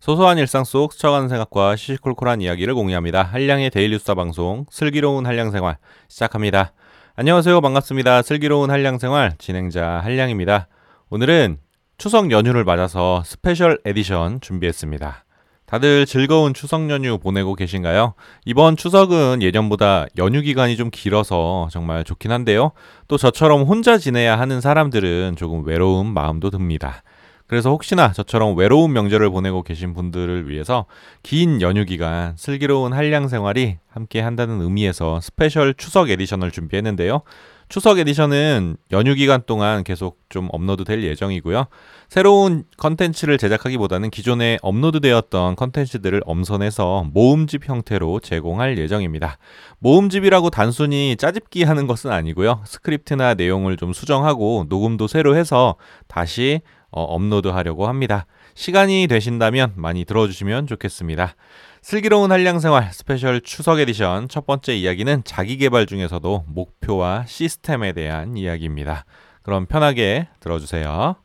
[0.00, 3.22] 소소한 일상 속 스쳐가는 생각과 시시콜콜한 이야기를 공유합니다.
[3.22, 5.76] 한량의 daily 수다 방송 슬기로운 한량생활
[6.08, 6.72] 시작합니다.
[7.16, 7.60] 안녕하세요.
[7.60, 8.22] 반갑습니다.
[8.22, 10.68] 슬기로운 한량생활 진행자 한량입니다.
[11.10, 11.58] 오늘은
[11.98, 15.26] 추석 연휴를 맞아서 special edition 준비했습니다.
[15.66, 18.14] 다들 즐거운 추석 연휴 보내고 계신가요?
[18.46, 22.72] 이번 추석은 예년보다 연휴 기간이 좀 길어서 정말 좋긴 한데요.
[23.06, 27.02] 또 저처럼 혼자 지내야 하는 사람들은 조금 외로운 마음도 듭니다.
[27.50, 30.86] 그래서 혹시나 저처럼 외로운 명절을 보내고 계신 분들을 위해서
[31.24, 37.22] 긴 연휴 기간 슬기로운 한량 생활이 함께 한다는 의미에서 special 추석 edition을 준비했는데요.
[37.68, 41.66] 추석 edition은 연휴 기간 동안 계속 좀 업로드 될 예정이고요.
[42.08, 49.38] 새로운 컨텐츠를 제작하기보다는 기존에 업로드 되었던 컨텐츠들을 엄선해서 모음집 형태로 제공할 예정입니다.
[49.80, 52.62] 모음집이라고 단순히 짜집기 하는 것은 아니고요.
[52.64, 55.74] 스크립트나 내용을 좀 수정하고 녹음도 새로 해서
[56.06, 58.26] 다시 어, 업로드하려고 합니다.
[58.54, 61.34] 시간이 되신다면 많이 들어주시면 좋겠습니다.
[61.82, 69.04] 슬기로운 한량생활 special 추석 에디션 첫 번째 이야기는 자기개발 중에서도 목표와 시스템에 대한 이야기입니다.
[69.42, 71.16] 그럼 편하게 들어주세요.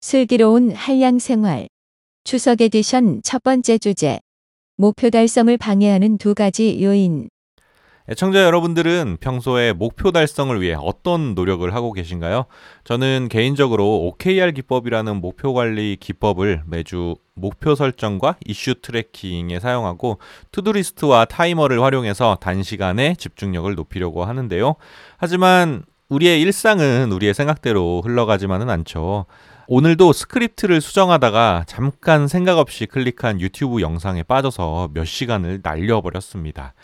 [0.00, 1.68] 슬기로운 한량생활
[2.24, 4.20] 추석 에디션 첫 번째 주제
[4.76, 7.28] 목표 달성을 방해하는 두 가지 요인
[8.08, 12.44] 애청자 여러분들은 평소에 목표 달성을 위해 어떤 노력을 하고 계신가요?
[12.84, 20.18] 저는 개인적으로 OKR 기법이라는 목표 관리 기법을 매주 목표 설정과 issue tracking에 사용하고
[20.52, 24.76] to-do list와 타이머를 활용해서 단시간에 집중력을 높이려고 하는데요.
[25.16, 29.26] 하지만 우리의 일상은 우리의 생각대로 흘러가지만은 않죠.
[29.66, 36.74] 오늘도 스크립트를 수정하다가 잠깐 생각 없이 클릭한 유튜브 영상에 빠져서 몇 시간을 날려버렸습니다.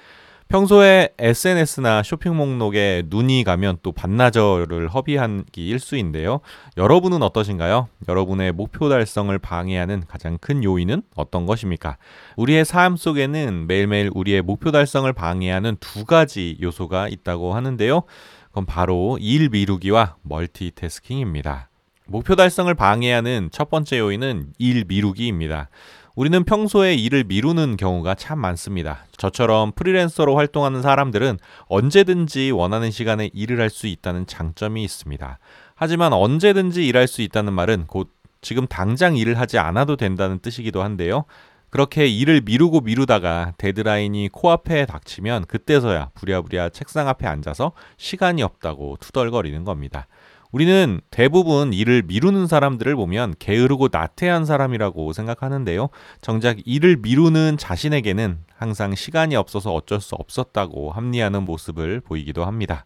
[0.53, 6.41] 평소에 SNS나 쇼핑 목록에 눈이 가면 또 반나절을 허비하기 일수인데요.
[6.77, 7.89] 여러분은 어떠신가요?
[8.07, 11.97] 여러분의 목표 달성을 방해하는 가장 큰 요인은 어떤 것입니까?
[12.37, 18.03] 우리의 삶 속에는 매일매일 우리의 목표 달성을 방해하는 두 가지 요소가 있다고 하는데요.
[18.49, 21.71] 그건 바로 일 미루기와 멀티태스킹입니다.
[22.05, 25.71] 목표 달성을 방해하는 첫 번째 요인은 일 미루기입니다.
[26.15, 29.07] 우리는 평소에 일을 미루는 경우가 참 많습니다.
[29.17, 35.39] 저처럼 프리랜서로 활동하는 사람들은 언제든지 원하는 시간에 일을 할 수 있다는 장점이 있습니다.
[35.75, 38.11] 하지만 언제든지 일할 수 있다는 말은 곧
[38.43, 41.25] 지금 당장 일을 하지 않아도 된다는 뜻이기도 한데요.
[41.71, 49.65] 그렇게 일을 미루고 미루다가 데드라인이 코앞에 닥치면 그때서야 부랴부랴 책상 앞에 앉아서 시간이 없다고 투덜거리는
[49.65, 50.07] 겁니다.
[50.53, 55.89] 우리는 대부분 일을 미루는 사람들을 보면 게으르고 나태한 사람이라고 생각하는데요.
[56.21, 62.85] 정작 일을 미루는 자신에게는 항상 시간이 없어서 어쩔 수 없었다고 합리하는 모습을 보이기도 합니다.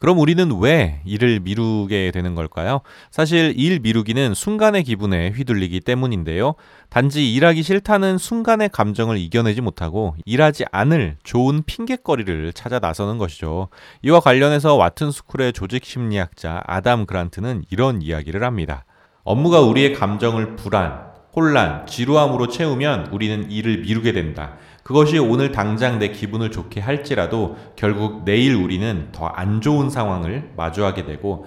[0.00, 2.80] 그럼 우리는 왜 일을 미루게 되는 걸까요?
[3.10, 6.54] 사실 일 미루기는 순간의 기분에 휘둘리기 때문인데요.
[6.88, 13.68] 단지 일하기 싫다는 순간의 감정을 이겨내지 못하고 일하지 않을 좋은 핑계거리를 찾아 나서는 것이죠.
[14.02, 18.86] 이와 관련해서 와튼 스쿨의 조직 심리학자 아담 그란트는 이런 이야기를 합니다.
[19.22, 24.56] 업무가 우리의 감정을 불안, 혼란, 지루함으로 채우면 우리는 일을 미루게 된다.
[24.90, 31.04] 그것이 오늘 당장 내 기분을 좋게 할지라도 결국 내일 우리는 더 안 좋은 상황을 마주하게
[31.04, 31.46] 되고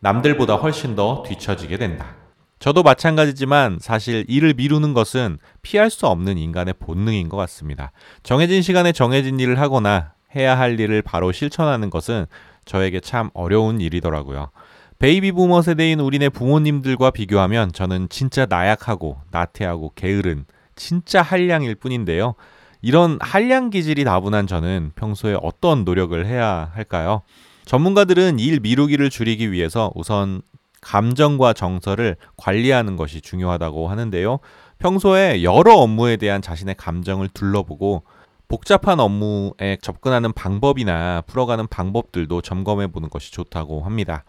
[0.00, 2.16] 남들보다 훨씬 더 뒤처지게 된다.
[2.58, 7.92] 저도 마찬가지지만 사실 일을 미루는 것은 피할 수 없는 인간의 본능인 것 같습니다.
[8.22, 12.26] 정해진 시간에 정해진 일을 하거나 해야 할 일을 바로 실천하는 것은
[12.66, 14.50] 저에게 참 어려운 일이더라고요.
[14.98, 20.44] 베이비 부머 세대인 우리네 부모님들과 비교하면 저는 진짜 나약하고 나태하고 게으른
[20.76, 22.34] 진짜 한량일 뿐인데요.
[22.82, 27.22] 이런 한량 기질이 다분한 저는 평소에 어떤 노력을 해야 할까요?
[27.64, 30.42] 전문가들은 일 미루기를 줄이기 위해서 우선
[30.80, 34.40] 감정과 정서를 관리하는 것이 중요하다고 하는데요.
[34.80, 38.02] 평소에 여러 업무에 대한 자신의 감정을 둘러보고
[38.48, 44.24] 복잡한 업무에 접근하는 방법이나 풀어가는 방법들도 점검해 보는 것이 좋다고 합니다.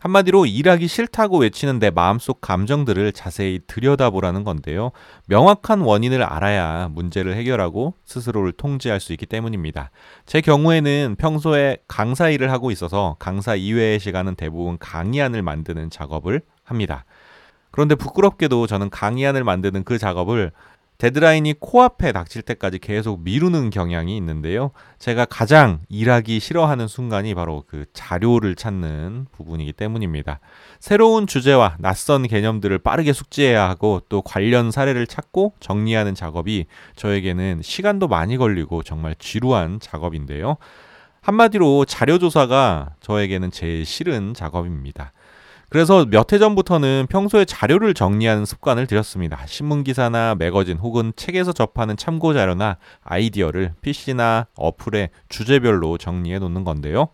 [0.00, 4.92] 한마디로 일하기 싫다고 외치는 내 마음속 감정들을 자세히 들여다보라는 건데요.
[5.26, 9.90] 명확한 원인을 알아야 문제를 해결하고 스스로를 통제할 수 있기 때문입니다.
[10.26, 17.04] 제 경우에는 평소에 강사 일을 하고 있어서 강사 이외의 시간은 대부분 강의안을 만드는 작업을 합니다.
[17.70, 20.52] 그런데 부끄럽게도 저는 강의안을 만드는 그 작업을
[20.98, 24.72] 데드라인이 코앞에 닥칠 때까지 계속 미루는 경향이 있는데요.
[24.98, 30.40] 제가 가장 일하기 싫어하는 순간이 바로 그 자료를 찾는 부분이기 때문입니다.
[30.80, 36.66] 새로운 주제와 낯선 개념들을 빠르게 숙지해야 하고 또 관련 사례를 찾고 정리하는 작업이
[36.96, 40.56] 저에게는 시간도 많이 걸리고 정말 지루한 작업인데요.
[41.20, 45.12] 한마디로 자료조사가 저에게는 제일 싫은 작업입니다.
[45.70, 49.44] 그래서 몇 해 전부터는 평소에 자료를 정리하는 습관을 들였습니다.
[49.46, 57.08] 신문 기사나 매거진 혹은 책에서 접하는 참고 자료나 아이디어를 PC나 어플에 주제별로 정리해 놓는 건데요.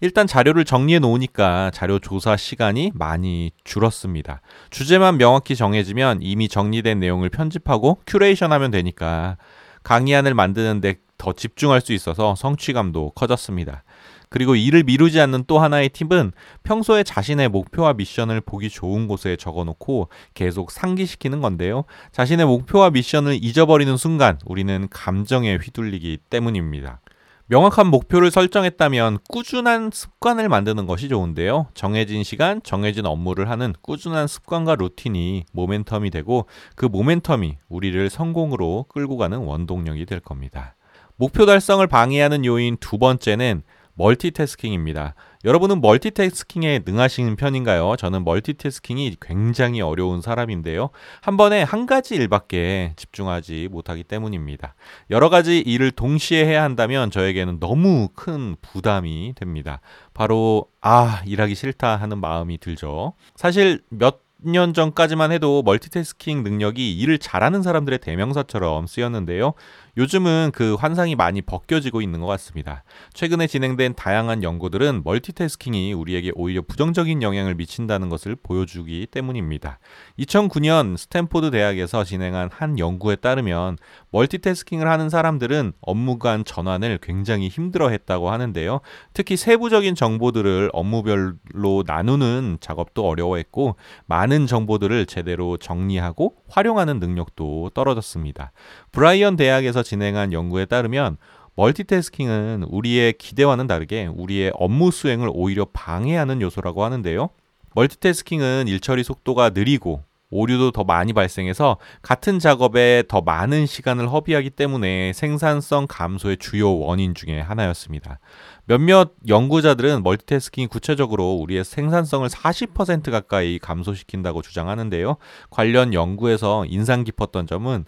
[0.00, 4.40] 일단 자료를 정리해 놓으니까 자료 조사 시간이 많이 줄었습니다.
[4.70, 9.36] 주제만 명확히 정해지면 이미 정리된 내용을 편집하고 큐레이션 하면 되니까
[9.84, 13.84] 강의안을 만드는데 더 집중할 수 있어서 성취감도 커졌습니다.
[14.32, 16.32] 그리고 이를 미루지 않는 또 하나의 팁은
[16.62, 21.84] 평소에 자신의 목표와 미션을 보기 좋은 곳에 적어 놓고 계속 상기시키는 건데요.
[22.12, 27.02] 자신의 목표와 미션을 잊어버리는 순간 우리는 감정에 휘둘리기 때문입니다.
[27.48, 31.66] 명확한 목표를 설정했다면 꾸준한 습관을 만드는 것이 좋은데요.
[31.74, 39.18] 정해진 시간, 정해진 업무를 하는 꾸준한 습관과 루틴이 모멘텀이 되고 그 모멘텀이 우리를 성공으로 끌고
[39.18, 40.74] 가는 원동력이 될 겁니다.
[41.16, 43.62] 목표 달성을 방해하는 요인 두 번째는
[43.94, 45.14] 멀티태스킹입니다.
[45.44, 47.96] 여러분은 멀티태스킹에 능하신 편인가요?
[47.96, 50.90] 저는 멀티태스킹이 굉장히 어려운 사람인데요.
[51.20, 54.74] 한 번에 한 가지 일밖에 집중하지 못하기 때문입니다.
[55.10, 59.80] 여러 가지 일을 동시에 해야 한다면 저에게는 너무 큰 부담이 됩니다.
[60.14, 63.14] 바로 아, 일하기 싫다 하는 마음이 들죠.
[63.34, 69.54] 사실 몇년 전까지만 해도 멀티태스킹 능력이 일을 잘하는 사람들의 대명사처럼 쓰였는데요.
[69.98, 72.82] 요즘은 그 환상이 많이 벗겨지고 있는 것 같습니다.
[73.12, 79.78] 최근에 진행된 다양한 연구들은 멀티태스킹이 우리에게 오히려 부정적인 영향을 미친다는 것을 보여주기 때문입니다.
[80.18, 83.76] 2009년 스탠포드 대학에서 진행한 한 연구에 따르면
[84.12, 88.80] 멀티태스킹을 하는 사람들은 업무 간 전환을 굉장히 힘들어 했다고 하는데요.
[89.12, 98.52] 특히 세부적인 정보들을 업무별로 나누는 작업도 어려워했고 많은 정보들을 제대로 정리하고 활용하는 능력도 떨어졌습니다.
[98.92, 101.16] 브라이언 대학에서 진행한 연구에 따르면
[101.54, 107.30] 멀티태스킹은 우리의 기대와는 다르게 우리의 업무 수행을 오히려 방해하는 요소라고 하는데요.
[107.74, 114.50] 멀티태스킹은 일 처리 속도가 느리고 오류도 더 많이 발생해서 같은 작업에 더 많은 시간을 허비하기
[114.50, 118.18] 때문에 생산성 감소의 주요 원인 중에 하나였습니다.
[118.64, 125.16] 몇몇 연구자들은 멀티태스킹이 구체적으로 우리의 생산성을 40% 가까이 감소시킨다고 주장하는데요.
[125.50, 127.84] 관련 연구에서 인상 깊었던 점은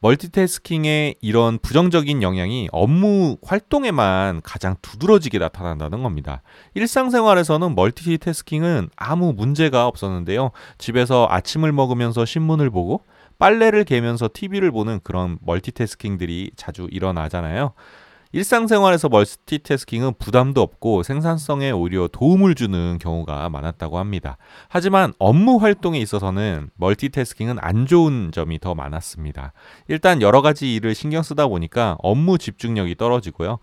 [0.00, 6.42] 멀티태스킹의 이런 부정적인 영향이 업무 활동에만 가장 두드러지게 나타난다는 겁니다.
[6.74, 10.50] 일상생활에서는 멀티태스킹은 아무 문제가 없었는데요.
[10.78, 13.02] 집에서 아침을 먹으면서 신문을 보고
[13.38, 17.72] 빨래를 개면서 TV를 보는 그런 멀티태스킹들이 자주 일어나잖아요.
[18.36, 24.36] 일상생활에서 멀티태스킹은 부담도 없고 생산성에 오히려 도움을 주는 경우가 많았다고 합니다.
[24.68, 29.54] 하지만 업무 활동에 있어서는 멀티태스킹은 안 좋은 점이 더 많았습니다.
[29.88, 33.58] 일단 여러 가지 일을 신경 쓰다 보니까 업무 집중력이 떨어지고요.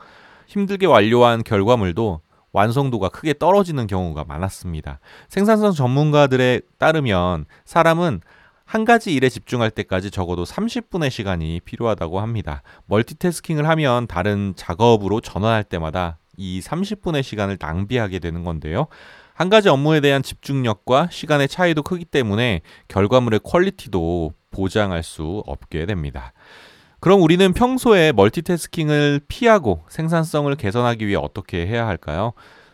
[0.48, 2.22] 힘들게 완료한 결과물도
[2.52, 5.00] 완성도가 크게 떨어지는 경우가 많았습니다.
[5.30, 8.22] 생산성 전문가들에 따르면 사람은
[8.74, 12.64] 한 가지 일에 집중할 때까지 적어도 30분의 시간이 필요하다고 합니다.
[12.88, 18.88] 멀티태스킹을 하면 다른 작업으로 전환할 때마다 이 30분의 시간을 낭비하게 되는 건데요.
[19.36, 26.34] 한 가지 업무에 대한 집중력과 시간의 차이도 크기 때문에 결과물의 quality도 보장할 수 없게 됩니다.
[27.00, 32.34] 그럼 우리는 평소에 멀티태스킹을 피하고 생산성을 개선하기 위해 어떻게 해야 할까요?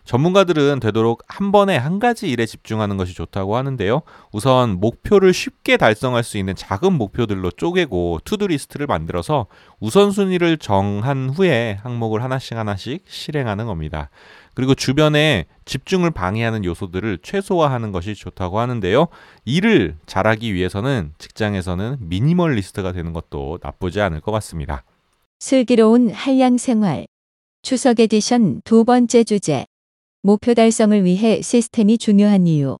[0.10, 4.02] 전문가들은 되도록 한 번에 한 가지 일에 집중하는 것이 좋다고 하는데요.
[4.32, 9.46] 우선 목표를 쉽게 달성할 수 있는 작은 목표들로 쪼개고 to-do list를 만들어서
[9.80, 14.10] 우선순위를 정한 후에 항목을 하나씩 하나씩 실행하는 겁니다.
[14.56, 19.10] 그리고 주변에 집중을 방해하는 요소들을 최소화하는 것이 좋다고 하는데요.
[19.46, 24.84] 일을 잘하기 위해서는 직장에서는 미니멀리스트가 되는 것도 나쁘지 않을 것 같습니다.
[25.38, 27.06] 슬기로운 한량 생활.
[27.62, 29.66] 추석 에디션 두 번째 주제.
[30.22, 32.78] 목표 달성을 위해 시스템이 중요한 이유.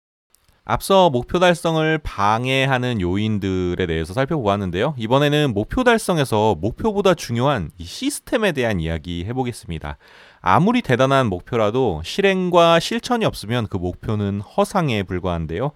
[0.66, 4.94] 앞서 목표 달성을 방해하는 요인들에 대해서 살펴보았는데요.
[4.98, 9.98] 이번에는 목표 달성에서 목표보다 중요한 이 시스템에 대한 이야기 해보겠습니다.
[10.42, 15.72] 아무리 대단한 목표라도 실행과 실천이 없으면 그 목표는 허상에 불과한데요.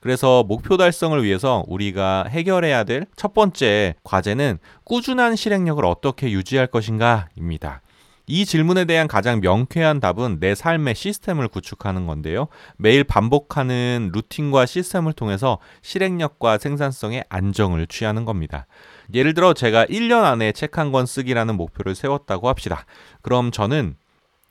[0.00, 7.80] 그래서 목표 달성을 위해서 우리가 해결해야 될 첫 번째 과제는 꾸준한 실행력을 어떻게 유지할 것인가입니다.
[8.28, 12.48] 이 질문에 대한 가장 명쾌한 답은 내 삶의 시스템을 구축하는 건데요.
[12.76, 18.66] 매일 반복하는 루틴과 시스템을 통해서 실행력과 생산성의 안정을 취하는 겁니다.
[19.14, 22.84] 예를 들어 제가 1년 안에 책 한 권 쓰기라는 목표를 세웠다고 합시다.
[23.22, 23.94] 그럼 저는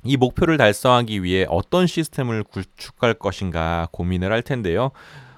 [0.05, 4.91] 이 목표를 달성하기 위해 어떤 시스템을 구축할 것인가 고민을 할 텐데요.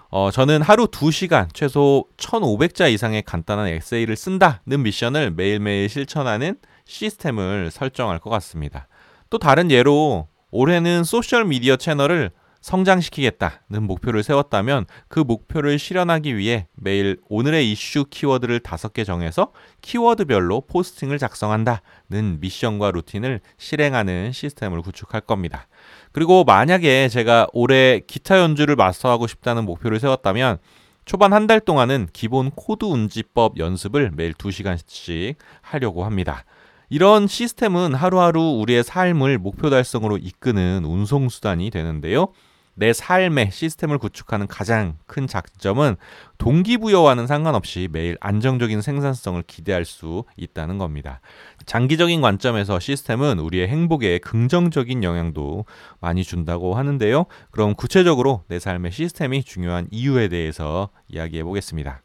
[0.09, 8.19] 어, 저는 하루 2시간, 최소 1,500자 이상의 간단한 에세이를 쓴다는 미션을 매일매일 실천하는 시스템을 설정할
[8.19, 8.87] 것 같습니다.
[9.29, 17.17] 또 다른 예로 올해는 소셜 미디어 채널을 성장시키겠다는 목표를 세웠다면 그 목표를 실현하기 위해 매일
[17.29, 19.51] 오늘의 이슈 키워드를 다섯 개 정해서
[19.81, 25.67] 키워드별로 포스팅을 작성한다는 미션과 루틴을 실행하는 시스템을 구축할 겁니다.
[26.11, 30.57] 그리고 만약에 제가 올해 기타 연주를 마스터하고 싶다는 목표를 세웠다면
[31.05, 36.43] 초반 한 달 동안은 기본 코드 운지법 연습을 매일 2시간씩 하려고 합니다.
[36.89, 42.29] 이런 시스템은 하루하루 우리의 삶을 목표 달성으로 이끄는 운송수단이 되는데요.
[42.75, 45.97] 내 삶의 시스템을 구축하는 가장 큰 장점은
[46.37, 51.19] 동기부여와는 상관없이 매일 안정적인 생산성을 기대할 수 있다는 겁니다.
[51.65, 55.65] 장기적인 관점에서 시스템은 우리의 행복에 긍정적인 영향도
[55.99, 57.25] 많이 준다고 하는데요.
[57.49, 62.03] 그럼 구체적으로 내 삶의 시스템이 중요한 이유에 대해서 이야기해 보겠습니다.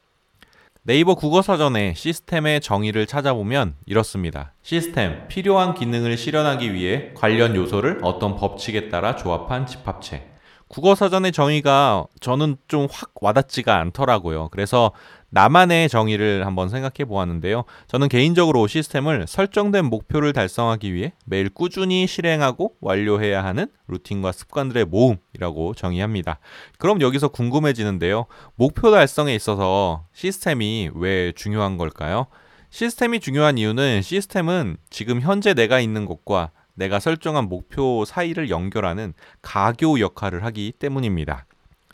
[0.84, 4.52] 네이버 국어사전에 시스템의 정의를 찾아보면 이렇습니다.
[4.62, 10.31] 시스템, 필요한 기능을 실현하기 위해 관련 요소를 어떤 법칙에 따라 조합한 집합체.
[10.72, 14.48] 국어 사전의 정의가 저는 좀 확 와닿지가 않더라고요.
[14.48, 14.90] 그래서
[15.28, 17.64] 나만의 정의를 한번 생각해 보았는데요.
[17.88, 25.74] 저는 개인적으로 시스템을 설정된 목표를 달성하기 위해 매일 꾸준히 실행하고 완료해야 하는 루틴과 습관들의 모음이라고
[25.74, 26.38] 정의합니다.
[26.78, 28.24] 그럼 여기서 궁금해지는데요.
[28.54, 32.26] 목표 달성에 있어서 시스템이 왜 중요한 걸까요?
[32.70, 40.00] 시스템이 중요한 이유는 시스템은 지금 현재 내가 있는 곳과 내가 설정한 목표 사이를 연결하는 가교
[40.00, 41.46] 역할을 하기 때문입니다.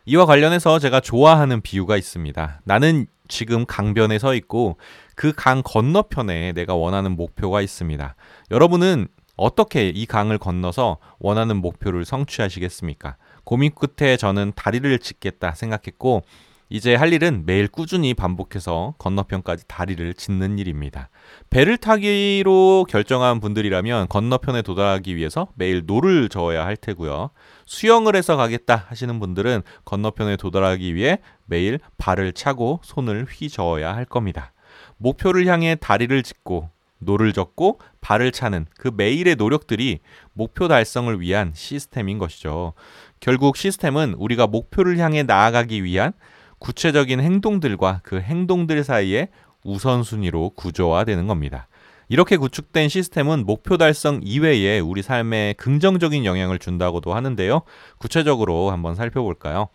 [0.06, 2.60] 이와 관련해서 제가 좋아하는 비유가 있습니다.
[2.64, 4.78] 나는 지금 강변에 서 있고
[5.14, 8.14] 그 강 건너편에 내가 원하는 목표가 있습니다.
[8.50, 13.16] 여러분은 어떻게 이 강을 건너서 원하는 목표를 성취하시겠습니까?
[13.44, 16.22] 고민 끝에 저는 다리를 짓겠다 생각했고
[16.70, 21.08] 이제 할 일은 매일 꾸준히 반복해서 건너편까지 다리를 짓는 일입니다.
[21.48, 27.30] 배를 타기로 결정한 분들이라면 건너편에 도달하기 위해서 매일 노를 저어야 할 테고요.
[27.64, 34.52] 수영을 해서 가겠다 하시는 분들은 건너편에 도달하기 위해 매일 발을 차고 손을 휘저어야 할 겁니다.
[34.98, 40.00] 목표를 향해 다리를 짓고 노를 젓고 발을 차는 그 매일의 노력들이
[40.32, 42.74] 목표 달성을 위한 시스템인 것이죠.
[43.20, 46.12] 결국 시스템은 우리가 목표를 향해 나아가기 위한
[46.58, 49.28] 구체적인 행동들과 그 행동들 사이에
[49.64, 51.68] 우선순위로 구조화되는 겁니다.
[52.08, 57.62] 이렇게 구축된 시스템은 목표 달성 이외에 우리 삶에 긍정적인 영향을 준다고도 하는데요.
[57.98, 59.68] 구체적으로 한번 살펴볼까요?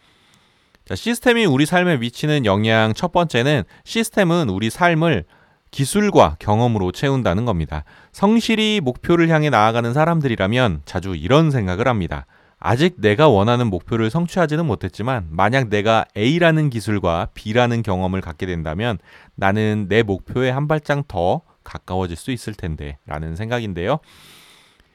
[0.86, 5.26] 자, 시스템이 우리 삶에 미치는 영향 첫 번째는 시스템은 우리 삶을
[5.72, 7.84] 기술과 경험으로 채운다는 겁니다.
[8.12, 12.26] 성실히 목표를 향해 나아가는 사람들이라면 자주 이런 생각을 합니다.
[12.66, 19.00] 아직 내가 원하는 목표를 성취하지는 못했지만 만약 내가 A라는 기술과 B라는 경험을 갖게 된다면
[19.36, 24.00] 나는 내 목표에 한 발짝 더 가까워질 수 있을 텐데 라는 생각인데요.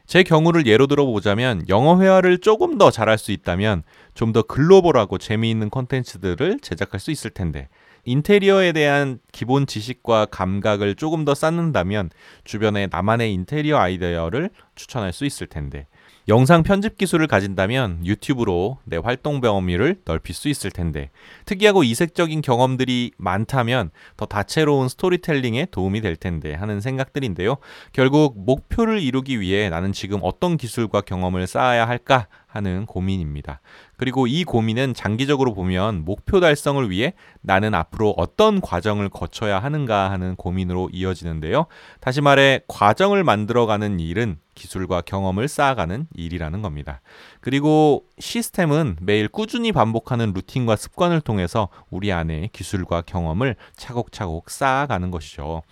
[0.07, 3.83] 제 경우를 예로 들어보자면 영어 회화를 조금 더 잘할 수 있다면
[4.15, 7.69] 좀 더 글로벌하고 재미있는 콘텐츠들을 제작할 수 있을 텐데
[8.07, 12.09] 인테리어에 대한 기본 지식과 감각을 조금 더 쌓는다면
[12.45, 15.87] 주변에 나만의 인테리어 아이디어를 추천할 수 있을 텐데
[16.29, 21.11] 영상 편집 기술을 가진다면 유튜브로 내 활동 범위를 넓힐 수 있을 텐데
[21.47, 27.57] 특이하고 이색적인 경험들이 많다면 더 다채로운 스토리텔링에 도움이 될 텐데 하는 생각들인데요.
[27.95, 33.61] 결국 목표를 이루기 위해 나는 지금 어떤 기술과 경험을 쌓아야 할까 하는 고민입니다.
[33.97, 40.37] 그리고 이 고민은 장기적으로 보면 목표 달성을 위해 나는 앞으로 어떤 과정을 거쳐야 하는가 하는
[40.37, 41.67] 고민으로 이어지는데요.
[42.01, 47.01] 다시 말해 과정을 만들어가는 일은 기술과 경험을 쌓아가는 일이라는 겁니다.
[47.41, 55.63] 그리고 시스템은 매일 꾸준히 반복하는 루틴과 습관을 통해서 우리 안에 기술과 경험을 차곡차곡 쌓아가는 것이죠.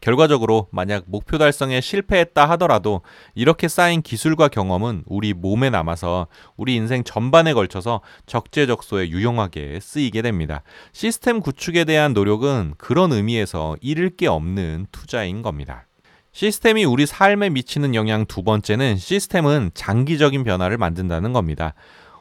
[0.00, 3.00] 결과적으로 만약 목표 달성에 실패했다 하더라도
[3.34, 6.26] 이렇게 쌓인 기술과 경험은 우리 몸에 남아서
[6.58, 10.62] 우리 인생 전반에 걸쳐서 적재적소에 유용하게 쓰이게 됩니다.
[10.92, 15.86] 시스템 구축에 대한 노력은 그런 의미에서 잃을 게 없는 투자인 겁니다.
[16.34, 21.74] 시스템이 우리 삶에 미치는 영향 두 번째는 시스템은 장기적인 변화를 만든다는 겁니다.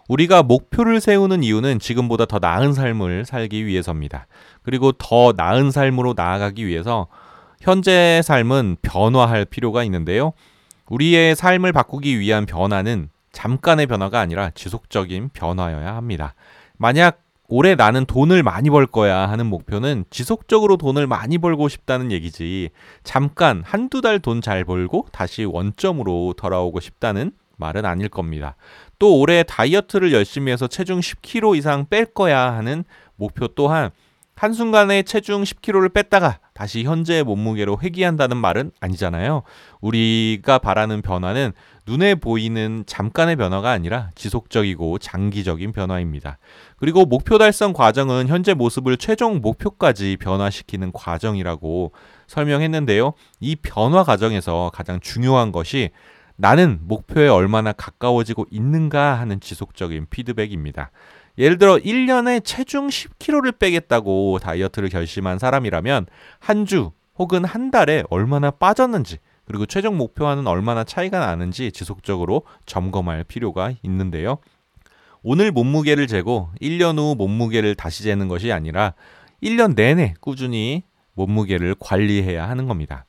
[0.08, 4.28] 우리가 목표를 세우는 이유는 지금보다 더 나은 삶을 살기 위해서입니다.
[4.62, 7.08] 그리고 더 나은 삶으로 나아가기 위해서
[7.60, 10.34] 현재 삶은 변화할 필요가 있는데요.
[10.90, 16.36] 우리의 삶을 바꾸기 위한 변화는 잠깐의 변화가 아니라 지속적인 변화여야 합니다.
[16.78, 22.70] 만약 올해 나는 돈을 많이 벌 거야 하는 목표는 지속적으로 돈을 많이 벌고 싶다는 얘기지.
[23.04, 28.56] 잠깐 한두 달 돈 잘 벌고 다시 원점으로 돌아오고 싶다는 말은 아닐 겁니다.
[28.98, 32.84] 또 올해 다이어트를 열심히 해서 체중 10kg 이상 뺄 거야 하는
[33.16, 33.92] 목표 또한
[34.36, 39.44] 한순간에 체중 10kg를 뺐다가 다시 현재의 몸무게로 회귀한다는 말은 아니잖아요.
[39.82, 41.52] 우리가 바라는 변화는
[41.86, 46.38] 눈에 보이는 잠깐의 변화가 아니라 지속적이고 장기적인 변화입니다.
[46.78, 51.92] 그리고 목표 달성 과정은 현재 모습을 최종 목표까지 변화시키는 과정이라고
[52.28, 53.14] 설명했는데요.
[53.42, 55.90] 이 변화 과정에서 가장 중요한 것이
[56.36, 60.92] 나는 목표에 얼마나 가까워지고 있는가 하는 지속적인 피드백입니다.
[61.38, 66.06] 예를 들어 1년에 체중 10kg를 빼겠다고 다이어트를 결심한 사람이라면
[66.40, 73.24] 한 주 혹은 한 달에 얼마나 빠졌는지 그리고 최종 목표와는 얼마나 차이가 나는지 지속적으로 점검할
[73.24, 74.38] 필요가 있는데요.
[75.22, 78.94] 오늘 몸무게를 재고 1년 후 몸무게를 다시 재는 것이 아니라
[79.42, 80.84] 1년 내내 꾸준히
[81.14, 83.06] 몸무게를 관리해야 하는 겁니다.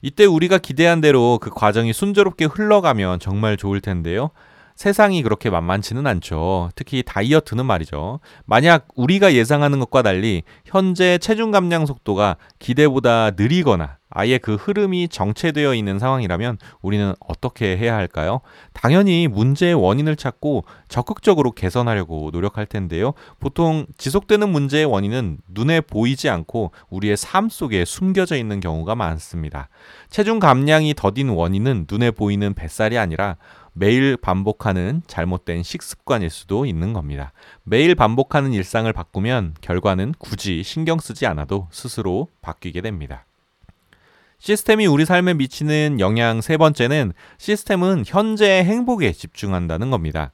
[0.00, 4.30] 이때 우리가 기대한 대로 그 과정이 순조롭게 흘러가면 정말 좋을 텐데요.
[4.76, 6.70] 세상이 그렇게 만만치는 않죠.
[6.74, 8.20] 특히 다이어트는 말이죠.
[8.44, 15.74] 만약 우리가 예상하는 것과 달리 현재 체중 감량 속도가 기대보다 느리거나 아예 그 흐름이 정체되어
[15.74, 18.40] 있는 상황이라면 우리는 어떻게 해야 할까요?
[18.72, 23.14] 당연히 문제의 원인을 찾고 적극적으로 개선하려고 노력할 텐데요.
[23.40, 29.68] 보통 지속되는 문제의 원인은 눈에 보이지 않고 우리의 삶 속에 숨겨져 있는 경우가 많습니다.
[30.10, 33.36] 체중 감량이 더딘 원인은 눈에 보이는 뱃살이 아니라
[33.74, 37.32] 매일 반복하는 잘못된 식습관일 수도 있는 겁니다.
[37.64, 43.24] 매일 반복하는 일상을 바꾸면 결과는 굳이 신경 쓰지 않아도 스스로 바뀌게 됩니다.
[44.38, 50.32] 시스템이 우리 삶에 미치는 영향 세 번째는 시스템은 현재의 행복에 집중한다는 겁니다.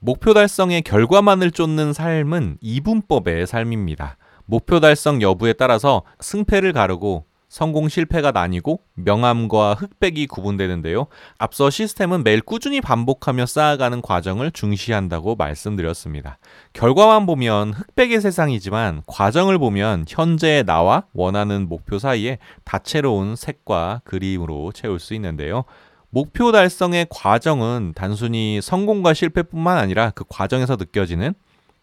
[0.00, 4.16] 목표 달성의 결과만을 쫓는 삶은 이분법의 삶입니다.
[4.44, 11.06] 목표 달성 여부에 따라서 승패를 가르고 성공 실패가 나뉘고 명암과 흑백이 구분되는데요.
[11.38, 16.38] 앞서 시스템은 매일 꾸준히 반복하며 쌓아가는 과정을 중시한다고 말씀드렸습니다.
[16.74, 25.00] 결과만 보면 흑백의 세상이지만 과정을 보면 현재의 나와 원하는 목표 사이에 다채로운 색과 그림으로 채울
[25.00, 25.64] 수 있는데요.
[26.10, 31.34] 목표 달성의 과정은 단순히 성공과 실패뿐만 아니라 그 과정에서 느껴지는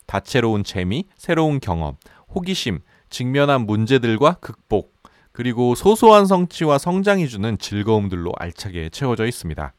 [0.06, 1.96] 다채로운 재미, 새로운 경험,
[2.34, 2.80] 호기심,
[3.10, 4.95] 직면한 문제들과 극복,
[5.36, 9.74] 그리고 소소한 성취와 성장이 주는 즐거움들로 알차게 채워져 있습니다.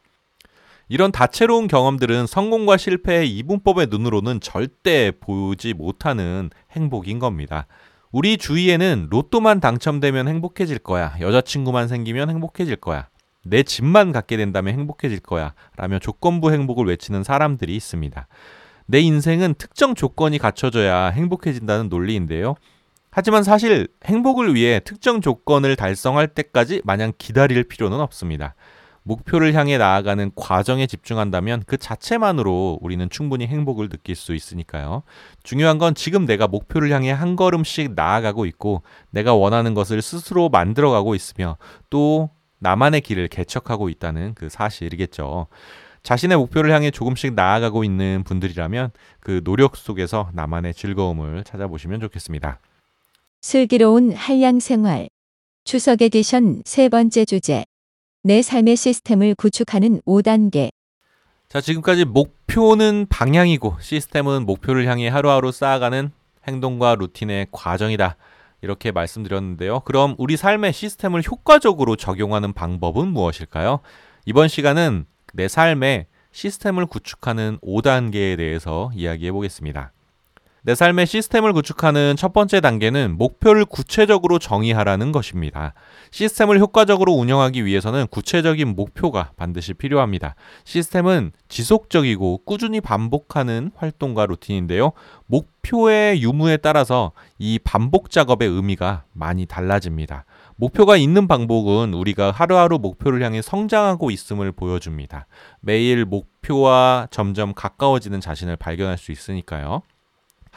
[0.88, 7.66] 이런 다채로운 경험들은 성공과 실패의 이분법의 눈으로는 절대 보지 못하는 행복인 겁니다.
[8.12, 11.14] 우리 주위에는 로또만 당첨되면 행복해질 거야.
[11.20, 13.08] 여자친구만 생기면 행복해질 거야.
[13.42, 15.54] 내 집만 갖게 된다면 행복해질 거야.
[15.76, 18.28] 라며 조건부 행복을 외치는 사람들이 있습니다.
[18.84, 22.56] 내 인생은 특정 조건이 갖춰져야 행복해진다는 논리인데요.
[23.18, 28.54] 하지만 사실 행복을 위해 특정 조건을 달성할 때까지 마냥 기다릴 필요는 없습니다.
[29.04, 35.02] 목표를 향해 나아가는 과정에 집중한다면 그 자체만으로 우리는 충분히 행복을 느낄 수 있으니까요.
[35.42, 41.14] 중요한 건 지금 내가 목표를 향해 한 걸음씩 나아가고 있고 내가 원하는 것을 스스로 만들어가고
[41.14, 41.56] 있으며
[41.88, 45.46] 또 나만의 길을 개척하고 있다는 그 사실이겠죠.
[46.02, 52.60] 자신의 목표를 향해 조금씩 나아가고 있는 분들이라면 그 노력 속에서 나만의 즐거움을 찾아보시면 좋겠습니다.
[53.46, 55.08] 슬기로운 한량 생활.
[55.62, 57.64] 추석 에디션 세 번째 주제.
[58.24, 60.70] 내 삶의 시스템을 구축하는 5단계.
[61.48, 66.10] 자, 지금까지 목표는 방향이고 시스템은 목표를 향해 하루하루 쌓아가는
[66.48, 68.16] 행동과 루틴의 과정이다.
[68.62, 69.78] 이렇게 말씀드렸는데요.
[69.84, 73.78] 그럼 우리 삶의 시스템을 효과적으로 적용하는 방법은 무엇일까요?
[74.24, 79.92] 이번 시간은 내 삶의 시스템을 구축하는 5단계에 대해서 이야기해 보겠습니다.
[80.66, 85.74] 내 삶의 시스템을 구축하는 첫 번째 단계는 목표를 구체적으로 정의하라는 것입니다.
[86.10, 90.34] 시스템을 효과적으로 운영하기 위해서는 구체적인 목표가 반드시 필요합니다.
[90.64, 94.90] 시스템은 지속적이고 꾸준히 반복하는 활동과 루틴인데요.
[95.26, 100.24] 목표의 유무에 따라서 이 반복 작업의 의미가 많이 달라집니다.
[100.56, 105.28] 목표가 있는 방법은 우리가 하루하루 목표를 향해 성장하고 있음을 보여줍니다.
[105.60, 109.82] 매일 목표와 점점 가까워지는 자신을 발견할 수 있으니까요.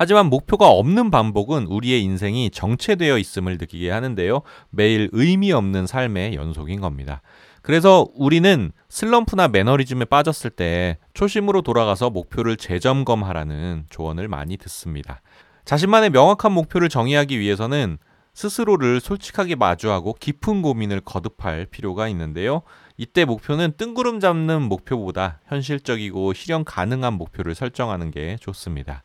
[0.02, 4.44] 하지만 목표가 없는 반복은 우리의 인생이 정체되어 있음을 느끼게 하는데요.
[4.70, 7.22] 매일 의미 없는 삶의 연속인 겁니다.
[7.62, 15.20] 그래서 우리는 슬럼프나 매너리즘에 빠졌을 때 초심으로 돌아가서 목표를 재점검하라는 조언을 많이 듣습니다.
[15.66, 17.98] 자신만의 명확한 목표를 정의하기 위해서는
[18.34, 22.62] 스스로를 솔직하게 마주하고 깊은 고민을 거듭할 필요가 있는데요.
[22.96, 29.04] 이때 목표는 뜬구름 잡는 목표보다 현실적이고 실현 가능한 목표를 설정하는 게 좋습니다.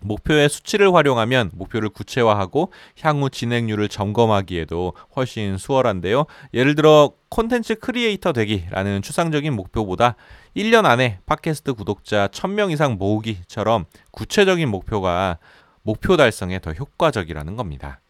[0.00, 6.26] 목표의 수치를 활용하면 목표를 구체화하고 향후 진행률을 점검하기에도 훨씬 수월한데요.
[6.54, 10.16] 예를 들어 콘텐츠 크리에이터 되기라는 추상적인 목표보다
[10.56, 15.38] 1년 안에 팟캐스트 구독자 1000명 이상 모으기처럼 구체적인 목표가
[15.82, 18.00] 목표 달성에 더 효과적이라는 겁니다.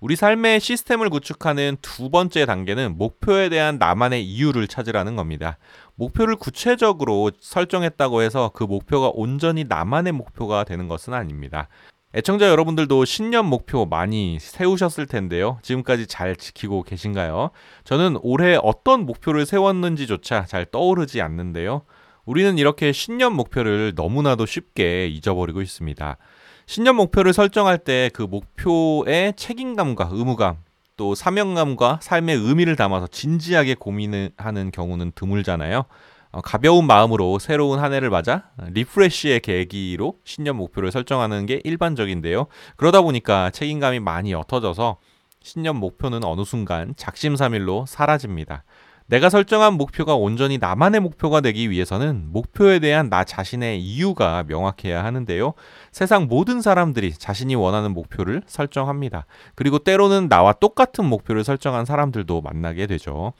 [0.00, 5.58] 우리 삶의 시스템을 구축하는 두 번째 단계는 목표에 대한 나만의 이유를 찾으라는 겁니다.
[5.98, 11.68] 목표를 구체적으로 설정했다고 해서 그 목표가 온전히 나만의 목표가 되는 것은 아닙니다.
[12.14, 15.58] 애청자 여러분들도 신년 목표 많이 세우셨을 텐데요.
[15.62, 17.50] 지금까지 잘 지키고 계신가요?
[17.84, 21.82] 저는 올해 어떤 목표를 세웠는지조차 잘 떠오르지 않는데요.
[22.24, 26.16] 우리는 이렇게 신년 목표를 너무나도 쉽게 잊어버리고 있습니다.
[26.66, 30.58] 신년 목표를 설정할 때 그 목표의 책임감과 의무감,
[30.98, 35.84] 또 사명감과 삶의 의미를 담아서 진지하게 고민을 하는 경우는 드물잖아요.
[36.30, 42.48] 어, 가벼운 마음으로 새로운 한 해를 맞아 리프레쉬의 계기로 신년 목표를 설정하는 게 일반적인데요.
[42.76, 44.98] 그러다 보니까 책임감이 많이 옅어져서
[45.40, 48.64] 신년 목표는 어느 순간 작심삼일로 사라집니다.
[49.08, 55.54] 내가 설정한 목표가 온전히 나만의 목표가 되기 위해서는 목표에 대한 나 자신의 이유가 명확해야 하는데요.
[55.92, 59.24] 세상 모든 사람들이 자신이 원하는 목표를 설정합니다.
[59.54, 63.32] 그리고 때로는 나와 똑같은 목표를 설정한 사람들도 만나게 되죠.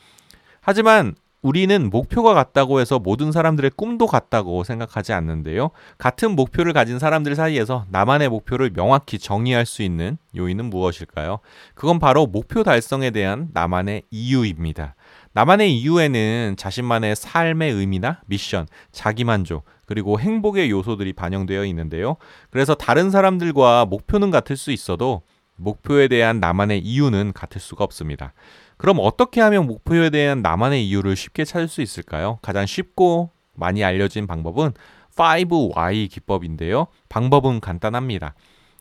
[0.63, 5.71] 하지만 우리는 목표가 같다고 해서 모든 사람들의 꿈도 같다고 생각하지 않는데요.
[5.97, 11.39] 같은 목표를 가진 사람들 사이에서 나만의 목표를 명확히 정의할 수 있는 요인은 무엇일까요?
[11.75, 14.97] 그건 바로 목표 달성에 대한 나만의 이유입니다.
[15.39, 22.17] 나만의 이유에는 자신만의 삶의 의미나 미션, 자기만족, 그리고 행복의 요소들이 반영되어 있는데요.
[22.51, 25.23] 그래서 다른 사람들과 목표는 같을 수 있어도
[25.55, 28.33] 목표에 대한 나만의 이유는 같을 수가 없습니다.
[28.79, 32.41] 그럼 어떻게 하면 목표에 대한 나만의 이유를 쉽게 찾을 수 있을까요?
[32.43, 34.73] 가장 쉽고 많이 알려진 방법은
[35.15, 36.89] 5Y 기법인데요.
[37.09, 38.35] 방법은 간단합니다.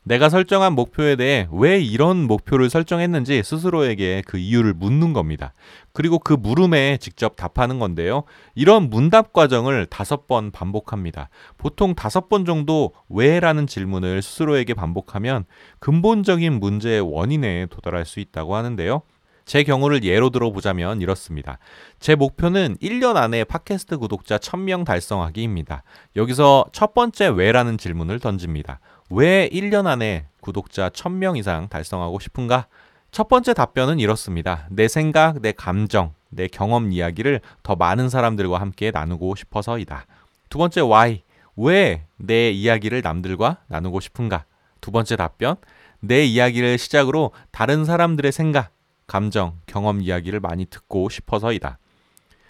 [0.08, 5.54] 내가 설정한 목표에 대해 왜 이런 목표를 설정했는지 스스로에게 그 이유를 묻는 겁니다.
[5.92, 8.24] 그리고 그 물음에 직접 답하는 건데요.
[8.56, 11.30] 이런 문답 과정을 다섯 번 반복합니다.
[11.58, 15.44] 보통 다섯 번 정도 왜 라는 질문을 스스로에게 반복하면
[15.80, 19.02] 근본적인 문제의 원인에 도달할 수 있다고 하는데요.
[19.44, 21.58] 제 경우를 예로 들어보자면 이렇습니다.
[22.00, 25.84] 제 목표는 1년 안에 팟캐스트 구독자 1000명 달성하기입니다.
[26.18, 28.82] 여기서 첫 번째 왜라는 질문을 던집니다.
[29.10, 32.68] 왜 1년 안에 구독자 1000명 이상 달성하고 싶은가?
[33.12, 34.68] 첫 번째 답변은 이렇습니다.
[34.70, 40.06] 내 생각, 내 감정, 내 경험 이야기를 더 많은 사람들과 함께 나누고 싶어서이다.
[40.50, 41.24] 두 번째 why.
[41.56, 44.46] 왜 내 이야기를 남들과 나누고 싶은가?
[44.82, 45.56] 두 번째 답변.
[46.00, 48.72] 내 이야기를 시작으로 다른 사람들의 생각,
[49.08, 51.80] 감정, 경험 이야기를 많이 듣고 싶어서이다.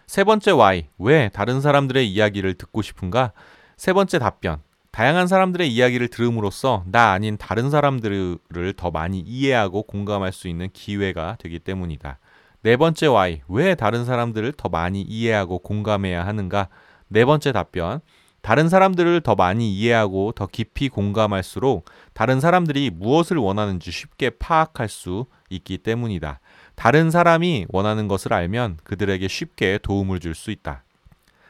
[0.07, 0.87] 세 번째 why.
[0.97, 3.31] 왜 다른 사람들의 이야기를 듣고 싶은가?
[3.77, 4.61] 세 번째 답변.
[4.97, 11.35] 다양한 사람들의 이야기를 들음으로써 나 아닌 다른 사람들을 더 많이 이해하고 공감할 수 있는 기회가
[11.37, 12.17] 되기 때문이다.
[12.63, 13.41] 네 번째 why.
[13.47, 16.69] 왜 다른 사람들을 더 많이 이해하고 공감해야 하는가?
[17.09, 17.99] 네 번째 답변.
[18.41, 25.27] 다른 사람들을 더 많이 이해하고 더 깊이 공감할수록 다른 사람들이 무엇을 원하는지 쉽게 파악할 수
[25.51, 26.39] 있기 때문이다.
[26.73, 30.81] 다른 사람이 원하는 것을 알면 그들에게 쉽게 도움을 줄 수 있다.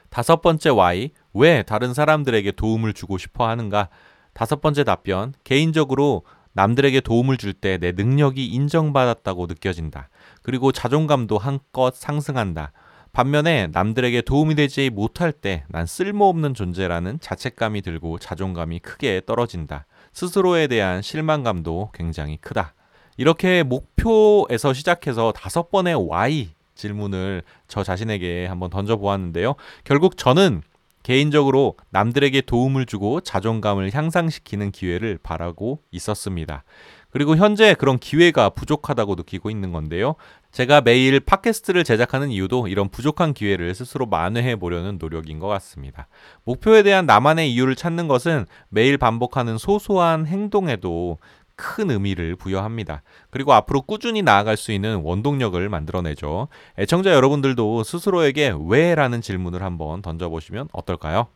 [0.10, 1.12] 다섯 번째 why.
[1.38, 3.90] 왜 다른 사람들에게 도움을 주고 싶어 하는가?
[4.34, 5.34] 다섯 번째 답변.
[5.44, 6.24] 개인적으로
[6.54, 10.10] 남들에게 도움을 줄 때 내 능력이 인정받았다고 느껴진다.
[10.42, 12.72] 그리고 자존감도 한껏 상승한다.
[13.14, 19.86] 반면에 남들에게 도움이 되지 못할 때 난 쓸모없는 존재라는 자책감이 들고 자존감이 크게 떨어진다.
[20.14, 22.74] 스스로에 대한 실망감도 굉장히 크다.
[23.18, 29.56] 이렇게 목표에서 시작해서 다섯 번의 why 질문을 저 자신에게 한번 던져보았는데요.
[29.84, 30.62] 결국 저는
[31.08, 36.66] 개인적으로 남들에게 도움을 주고 자존감을 향상시키는 기회를 바라고 있었습니다.
[37.12, 40.16] 그리고 현재 그런 기회가 부족하다고 느끼고 있는 건데요.
[40.52, 46.10] 제가 매일 팟캐스트를 제작하는 이유도 이런 부족한 기회를 스스로 만회해 보려는 노력인 것 같습니다.
[46.44, 51.20] 목표에 대한 나만의 이유를 찾는 것은 매일 반복하는 소소한 행동에도
[51.58, 53.02] 큰 의미를 부여합니다.
[53.30, 56.48] 그리고 앞으로 꾸준히 나아갈 수 있는 원동력을 만들어내죠.
[56.80, 61.28] 애청자 여러분들도 스스로에게 왜 라는 질문을 한번 던져보시면 어떨까요?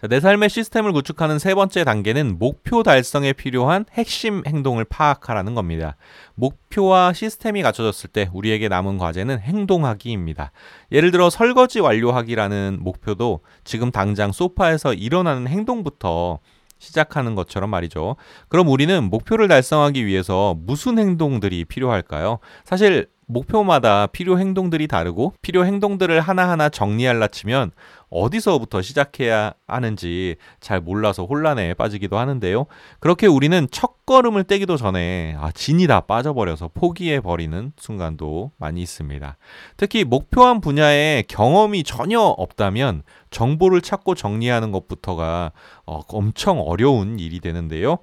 [0.00, 5.96] 자, 내 삶의 시스템을 구축하는 세 번째 단계는 목표 달성에 필요한 핵심 행동을 파악하라는 겁니다.
[6.36, 10.52] 목표와 시스템이 갖춰졌을 때 우리에게 남은 과제는 행동하기입니다.
[10.92, 16.38] 예를 들어 설거지 완료하기라는 목표도 지금 당장 소파에서 일어나는 행동부터
[16.78, 18.16] 시작하는 것처럼 말이죠.
[18.48, 22.38] 그럼 우리는 목표를 달성하기 위해서 무슨 행동들이 필요할까요?
[22.64, 27.70] 사실 목표마다 필요 행동들이 다르고 필요 행동들을 하나하나 정리할라 치면
[28.10, 32.66] 어디서부터 시작해야 하는지 잘 몰라서 혼란에 빠지기도 하는데요.
[33.00, 39.36] 그렇게 우리는 첫 걸음을 떼기도 전에 아, 진이 다 빠져버려서 포기해 버리는 순간도 많이 있습니다.
[39.76, 45.52] 특히 목표한 분야에 경험이 전혀 없다면 정보를 찾고 정리하는 것부터가
[45.84, 47.98] 어, 엄청 어려운 일이 되는데요.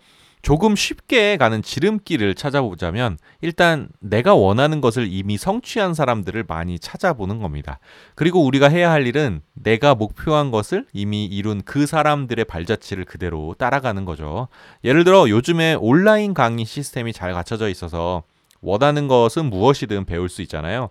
[0.45, 7.79] 조금 쉽게 가는 지름길을 찾아보자면 일단 내가 원하는 것을 이미 성취한 사람들을 많이 찾아보는 겁니다.
[8.13, 14.05] 그리고 우리가 해야 할 일은 내가 목표한 것을 이미 이룬 그 사람들의 발자취를 그대로 따라가는
[14.05, 14.47] 거죠.
[14.84, 18.21] 예를 들어 요즘에 온라인 강의 시스템이 잘 갖춰져 있어서
[18.62, 20.89] 원하는 것은 무엇이든 배울 수 있잖아요.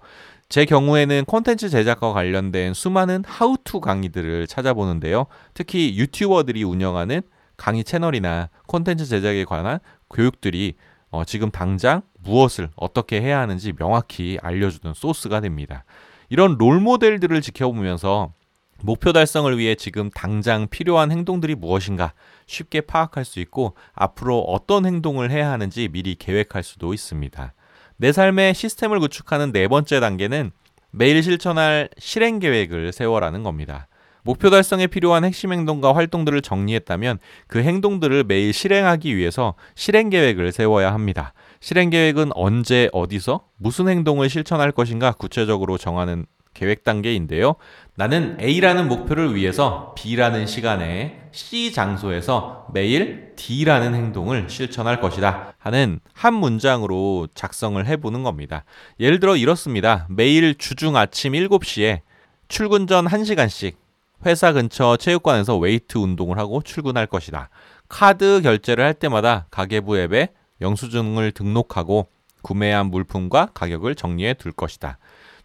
[0.48, 5.26] 제 경우에는 콘텐츠 제작과 관련된 수많은 하우투 강의들을 찾아보는데요.
[5.54, 7.22] 특히 유튜버들이 운영하는
[7.56, 9.78] 강의 채널이나 콘텐츠 제작에 관한
[10.10, 10.74] 교육들이
[11.10, 15.84] 어, 지금 당장 무엇을 어떻게 해야 하는지 명확히 알려주는 소스가 됩니다.
[16.28, 18.32] 이런 롤 모델들을 지켜보면서
[18.82, 22.12] 목표 달성을 위해 지금 당장 필요한 행동들이 무엇인가
[22.46, 27.54] 쉽게 파악할 수 있고 앞으로 어떤 행동을 해야 하는지 미리 계획할 수도 있습니다.
[27.96, 30.50] 내 삶의 시스템을 구축하는 네 번째 단계는
[30.90, 33.86] 매일 실천할 실행 계획을 세워라는 겁니다.
[34.24, 40.94] 목표 달성에 필요한 핵심 행동과 활동들을 정리했다면 그 행동들을 매일 실행하기 위해서 실행 계획을 세워야
[40.94, 41.34] 합니다.
[41.60, 47.56] 실행 계획은 언제 어디서 무슨 행동을 실천할 것인가 구체적으로 정하는 계획 단계인데요.
[47.96, 56.32] 나는 A라는 목표를 위해서 B라는 시간에 C 장소에서 매일 D라는 행동을 실천할 것이다 하는 한
[56.32, 58.64] 문장으로 작성을 해보는 겁니다.
[59.00, 60.06] 예를 들어 이렇습니다.
[60.08, 62.00] 매일 주중 아침 7시에
[62.48, 63.83] 출근 전 1시간씩
[64.26, 67.50] 회사 근처 체육관에서 웨이트 운동을 하고 출근할 것이다.
[67.88, 72.08] 카드 결제를 할 때마다 가계부 앱에 영수증을 등록하고
[72.42, 74.98] 구매한 물품과 가격을 정리해 둘 것이다.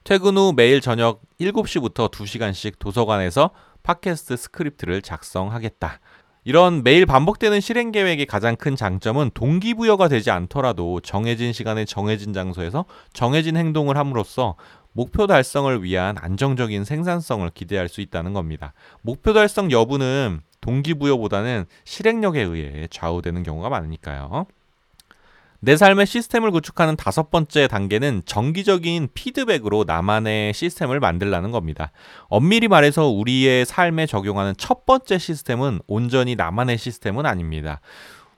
[0.03, 3.51] 퇴근 후 매일 저녁 7시부터 2시간씩 도서관에서
[3.83, 5.99] 팟캐스트 스크립트를 작성하겠다.
[6.45, 12.85] 이런 매일 반복되는 실행 계획의 가장 큰 장점은 동기부여가 되지 않더라도 정해진 시간에 정해진 장소에서
[13.13, 14.55] 정해진 행동을 함으로써
[14.93, 18.73] 목표 달성을 위한 안정적인 생산성을 기대할 수 있다는 겁니다.
[19.01, 24.47] 목표 달성 여부는 동기부여보다는 실행력에 의해 좌우되는 경우가 많으니까요.
[25.61, 31.91] 내 삶의 시스템을 구축하는 다섯 번째 단계는 정기적인 피드백으로 나만의 시스템을 만들라는 겁니다.
[32.29, 37.81] 엄밀히 말해서 우리의 삶에 적용하는 첫 번째 시스템은 온전히 나만의 시스템은 아닙니다.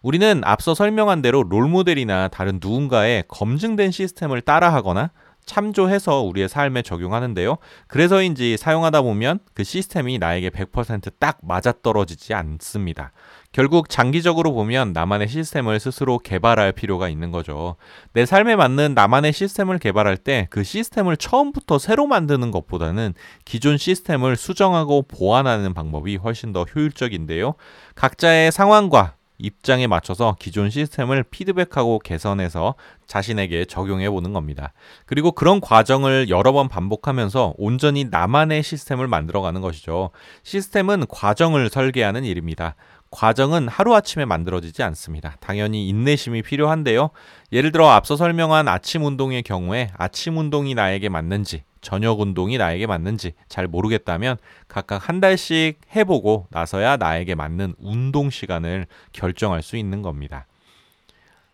[0.02, 5.12] 우리는 앞서 설명한 대로 롤모델이나 다른 누군가의 검증된 시스템을 따라하거나
[5.46, 7.58] 참조해서 우리의 삶에 적용하는데요.
[7.88, 13.12] 그래서인지 사용하다 보면 그 시스템이 나에게 100%딱 맞아떨어지지 않습니다.
[13.52, 17.76] 결국 장기적으로 보면 나만의 시스템을 스스로 개발할 필요가 있는 거죠.
[18.14, 23.14] 내 삶에 맞는 나만의 시스템을 개발할 때 그 시스템을 처음부터 새로 만드는 것보다는
[23.46, 27.56] 기존 시스템을 수정하고 보완하는 방법이 훨씬 더 효율적인데요.
[27.96, 32.76] 각자의 상황과 입장에 맞춰서 기존 시스템을 피드백하고 개선해서
[33.08, 34.74] 자신에게 적용해 보는 겁니다.
[35.06, 40.12] 그리고 그런 과정을 여러 번 반복하면서 온전히 나만의 시스템을 만들어가는 것이죠.
[40.44, 42.76] 시스템은 과정을 설계하는 일입니다.
[43.10, 45.36] 과정은 하루아침에 만들어지지 않습니다.
[45.42, 47.10] 당연히 인내심이 필요한데요.
[47.52, 53.34] 예를 들어 앞서 설명한 아침 운동의 경우에 아침 운동이 나에게 맞는지 저녁 운동이 나에게 맞는지
[53.50, 60.46] 잘 모르겠다면 각각 한 달씩 해보고 나서야 나에게 맞는 운동 시간을 결정할 수 있는 겁니다.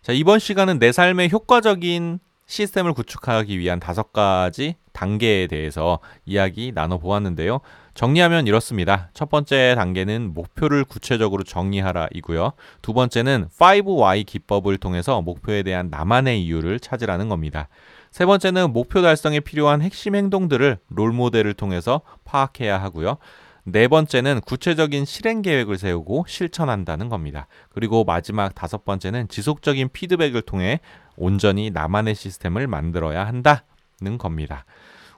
[0.02, 6.98] 자, 이번 시간은 내 삶의 효과적인 시스템을 구축하기 위한 다섯 가지 단계에 대해서 이야기 나눠
[6.98, 7.60] 보았는데요.
[7.94, 9.10] 정리하면 이렇습니다.
[9.14, 12.54] 첫 번째 단계는 목표를 구체적으로 정리하라 이고요.
[12.82, 17.68] 두 번째는 5Y 기법을 통해서 목표에 대한 나만의 이유를 찾으라는 겁니다.
[18.12, 23.18] 세 번째는 목표 달성에 필요한 핵심 행동들을 롤모델을 통해서 파악해야 하고요.
[23.64, 27.48] 네 번째는 구체적인 실행 계획을 세우고 실천한다는 겁니다.
[27.70, 30.80] 그리고 마지막 다섯 번째는 지속적인 피드백을 통해
[31.18, 34.64] 온전히 나만의 시스템을 만들어야 한다는 겁니다.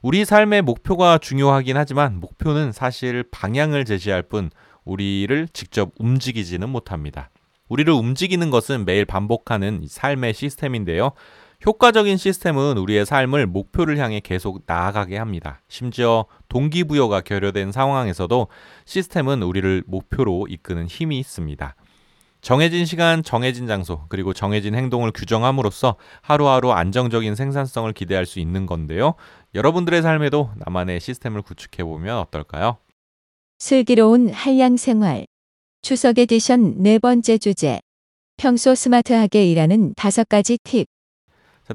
[0.02, 4.50] 우리 삶의 목표가 중요하긴 하지만 목표는 사실 방향을 제시할 뿐
[4.84, 7.30] 우리를 직접 움직이지는 못합니다.
[7.68, 11.12] 우리를 움직이는 것은 매일 반복하는 삶의 시스템인데요.
[11.66, 15.62] 효과적인 시스템은 우리의 삶을 목표를 향해 계속 나아가게 합니다.
[15.68, 18.48] 심지어 동기부여가 결여된 상황에서도
[18.86, 21.76] 시스템은 우리를 목표로 이끄는 힘이 있습니다.
[22.42, 29.16] 정해진 시간, 정해진 장소, 그리고 정해진 행동을 규정함으로써 하루하루 안정적인 생산성을 기대할 수 있는 건데요.
[29.54, 32.78] 여러분들의 삶에도 나만의 시스템을 구축해 보면 어떨까요?
[33.60, 35.26] 슬기로운 한량 생활.
[35.82, 37.82] 추석 에디션 네 번째 주제.
[38.38, 40.86] 평소 스마트하게 일하는 다섯 가지 팁.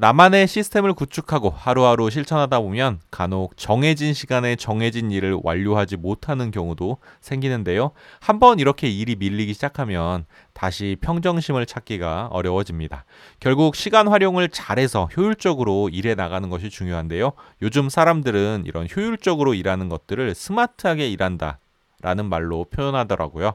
[0.01, 7.93] 나만의 시스템을 구축하고 하루하루 실천하다 보면 간혹 정해진 시간에 정해진 일을 완료하지 못하는 경우도 생기는데요.
[8.19, 13.05] 한번 이렇게 일이 밀리기 시작하면 다시 평정심을 찾기가 어려워집니다.
[13.39, 17.31] 결국 시간 활용을 잘해서 효율적으로 일해 나가는 것이 중요한데요.
[17.63, 21.61] 요즘 사람들은 이런 효율적으로 일하는 것들을 스마트하게 일한다
[22.03, 23.53] 라는 말로 표현하더라고요.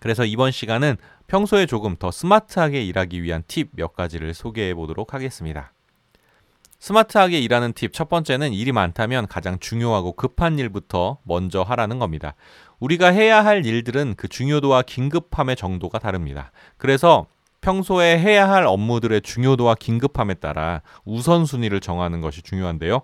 [0.00, 0.98] 그래서 이번 시간은
[1.28, 5.72] 평소에 조금 더 스마트하게 일하기 위한 팁 몇 가지를 소개해 보도록 하겠습니다.
[6.78, 12.34] 스마트하게 일하는 팁 첫 번째는 일이 많다면 가장 중요하고 급한 일부터 먼저 하라는 겁니다.
[12.78, 16.52] 우리가 해야 할 일들은 그 중요도와 긴급함의 정도가 다릅니다.
[16.76, 17.26] 그래서
[17.60, 23.02] 평소에 해야 할 업무들의 중요도와 긴급함에 따라 우선순위를 정하는 것이 중요한데요.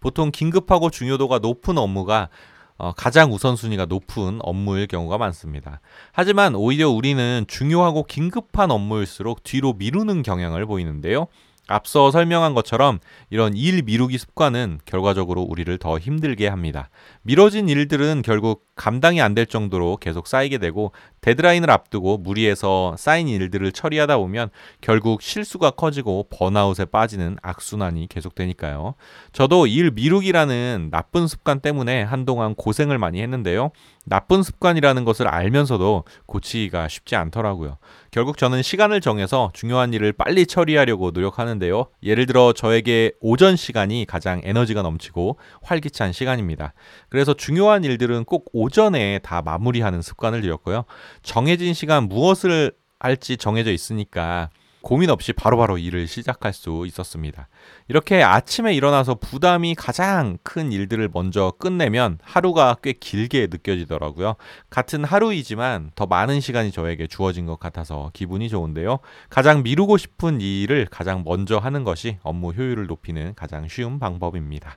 [0.00, 2.28] 보통 긴급하고 중요도가 높은 업무가
[2.76, 5.80] 어, 가장 우선순위가 높은 업무일 경우가 많습니다.
[6.12, 11.28] 하지만 오히려 우리는 중요하고 긴급한 업무일수록 뒤로 미루는 경향을 보이는데요.
[11.66, 12.98] 앞서 설명한 것처럼
[13.30, 16.90] 이런 일 미루기 습관은 결과적으로 우리를 더 힘들게 합니다.
[17.22, 23.72] 미뤄진 일들은 결국 감당이 안 될 정도로 계속 쌓이게 되고 데드라인을 앞두고 무리해서 쌓인 일들을
[23.72, 28.94] 처리하다 보면 결국 실수가 커지고 번아웃에 빠지는 악순환이 계속되니까요.
[29.32, 33.70] 저도 일 미루기라는 나쁜 습관 때문에 한동안 고생을 많이 했는데요.
[34.06, 37.78] 나쁜 습관이라는 것을 알면서도 고치기가 쉽지 않더라고요.
[38.10, 41.86] 결국 저는 시간을 정해서 중요한 일을 빨리 처리하려고 노력하는데요.
[42.02, 46.74] 예를 들어 저에게 오전 시간이 가장 에너지가 넘치고 활기찬 시간입니다.
[47.08, 48.63] 그래서 중요한 일들은 꼭 오전
[48.94, 50.84] 에 다 마무리하는 습관을 들였고요.
[51.22, 54.50] 정해진 시간 무엇을 할지 정해져 있으니까
[54.84, 57.48] 고민 없이 바로바로 바로 일을 시작할 수 있었습니다.
[57.88, 64.34] 이렇게 아침에 일어나서 부담이 가장 큰 일들을 먼저 끝내면 하루가 꽤 길게 느껴지더라고요.
[64.68, 68.98] 같은 하루이지만 더 많은 시간이 저에게 주어진 것 같아서 기분이 좋은데요.
[69.30, 74.76] 가장 미루고 싶은 일을 가장 먼저 하는 것이 업무 효율을 높이는 가장 쉬운 방법입니다.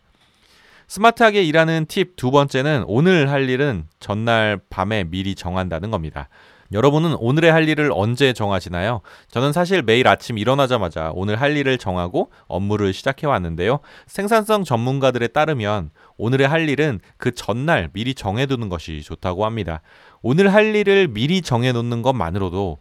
[0.88, 6.30] 스마트하게 일하는 팁 두 번째는 오늘 할 일은 전날 밤에 미리 정한다는 겁니다.
[6.72, 9.02] 여러분은 오늘의 할 일을 언제 정하시나요?
[9.30, 13.80] 저는 사실 매일 아침 일어나자마자 오늘 할 일을 정하고 업무를 시작해 왔는데요.
[14.08, 19.82] 생산성 전문가들에 따르면 오늘의 할 일은 그 전날 미리 정해두는 것이 좋다고 합니다.
[20.22, 22.80] 오늘 할 일을 미리 정해놓는 것만으로도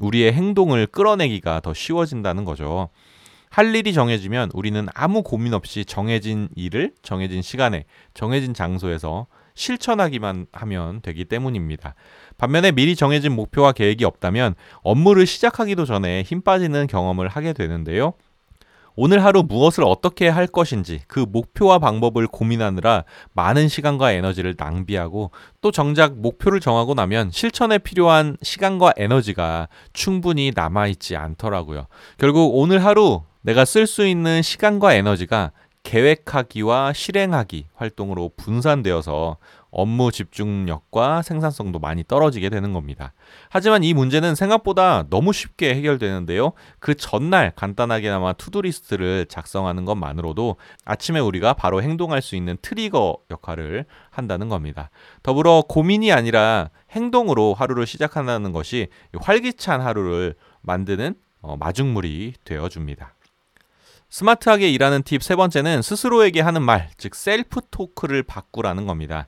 [0.00, 2.88] 우리의 행동을 끌어내기가 더 쉬워진다는 거죠.
[3.54, 11.00] 할 일이 정해지면 우리는 아무 고민 없이 정해진 일을 정해진 시간에 정해진 장소에서 실천하기만 하면
[11.02, 11.94] 되기 때문입니다.
[12.36, 18.14] 반면에 미리 정해진 목표와 계획이 없다면 업무를 시작하기도 전에 힘 빠지는 경험을 하게 되는데요.
[18.96, 25.70] 오늘 하루 무엇을 어떻게 할 것인지 그 목표와 방법을 고민하느라 많은 시간과 에너지를 낭비하고 또
[25.70, 31.86] 정작 목표를 정하고 나면 실천에 필요한 시간과 에너지가 충분히 남아있지 않더라고요.
[32.18, 35.52] 결국 오늘 하루 내가 쓸 수 있는 시간과 에너지가
[35.82, 39.36] 계획하기와 실행하기 활동으로 분산되어서
[39.70, 43.12] 업무 집중력과 생산성도 많이 떨어지게 되는 겁니다.
[43.50, 46.52] 하지만 이 문제는 생각보다 너무 쉽게 해결되는데요.
[46.78, 53.84] 그 전날 간단하게나마 to-do list를 작성하는 것만으로도 아침에 우리가 바로 행동할 수 있는 트리거 역할을
[54.08, 54.88] 한다는 겁니다.
[55.22, 58.88] 더불어 고민이 아니라 행동으로 하루를 시작한다는 것이
[59.20, 63.14] 활기찬 하루를 만드는 어, 마중물이 되어줍니다.
[64.14, 69.26] 스마트하게 일하는 팁 세 번째는 스스로에게 하는 말, 즉 self talk를 바꾸라는 겁니다.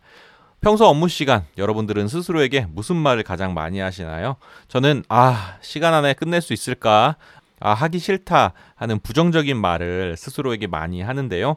[0.61, 4.37] 평소 업무 시간 여러분들은 스스로에게 무슨 말을 가장 많이 하시나요?
[4.68, 7.16] 저는 아, 시간 안에 끝낼 수 있을까?
[7.59, 11.57] 아, 하기 싫다 하는 부정적인 말을 스스로에게 많이 하는데요.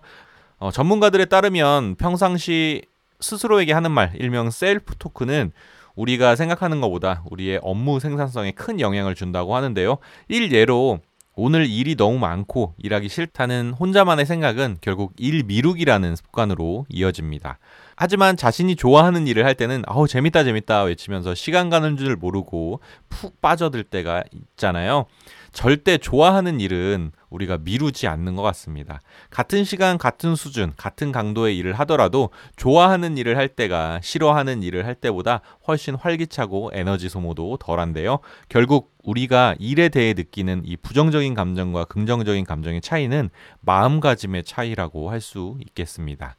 [0.57, 2.81] 어, 전문가들에 따르면 평상시
[3.19, 5.51] 스스로에게 하는 말, 일명 self talk는
[5.93, 9.99] 우리가 생각하는 것보다 우리의 업무 생산성에 큰 영향을 준다고 하는데요.
[10.29, 11.01] 일예로
[11.41, 17.59] 오늘 일이 너무 많고 일하기 싫다는 혼자만의 생각은 결국 일 미루기라는 습관으로 이어집니다.
[17.95, 23.39] 하지만 자신이 좋아하는 일을 할 때는 아우 재밌다 재밌다 외치면서 시간 가는 줄 모르고 푹
[23.41, 25.05] 빠져들 때가 있잖아요.
[25.51, 28.99] 절대 좋아하는 일은 우리가 미루지 않는 것 같습니다.
[29.29, 34.95] 같은 시간, 같은 수준, 같은 강도의 일을 하더라도 좋아하는 일을 할 때가 싫어하는 일을 할
[34.95, 38.19] 때보다 훨씬 활기차고 에너지 소모도 덜한데요.
[38.49, 43.29] 결국 우리가 일에 대해 느끼는 이 부정적인 감정과 긍정적인 감정의 차이는
[43.61, 46.37] 마음가짐의 차이라고 할 수 있겠습니다.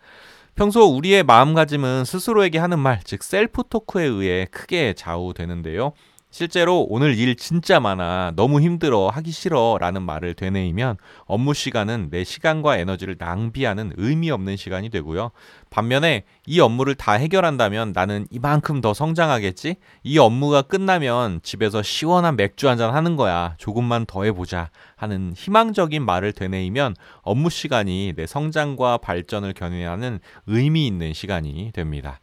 [0.55, 5.92] 평소 우리의 마음가짐은 스스로에게 하는 말, 즉 셀프 토크에 의해 크게 좌우되는데요.
[6.33, 8.33] 실제로 오늘 일 진짜 많아.
[8.37, 9.09] 너무 힘들어.
[9.09, 9.79] 하기 싫어.
[9.81, 15.33] 라는 말을 되뇌이면 업무 시간은 내 시간과 에너지를 낭비하는 의미 없는 시간이 되고요.
[15.71, 19.77] 반면에 이 업무를 다 해결한다면 나는 이만큼 더 성장하겠지?
[20.05, 23.55] 이 업무가 끝나면 집에서 시원한 맥주 한잔 하는 거야.
[23.59, 24.70] 조금만 더 해보자.
[24.97, 32.20] 하는 희망적인 말을 되뇌이면 업무 시간이 내 성장과 발전을 견인하는 의미 있는 시간이 됩니다.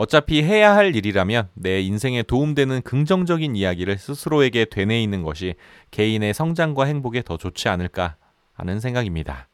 [0.00, 5.56] 어차피 해야 할 일이라면 내 인생에 도움되는 긍정적인 이야기를 스스로에게 되뇌이는 것이
[5.90, 8.16] 개인의 성장과 행복에 더 좋지 않을까
[8.54, 9.48] 하는 생각입니다.